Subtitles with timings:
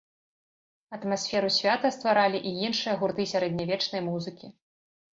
[0.97, 4.55] Атмасферу свята стваралі і іншыя гурты сярэднявечнай музыкі.